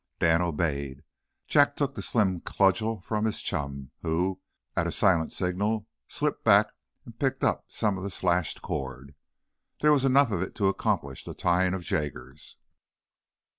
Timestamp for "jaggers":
11.83-12.55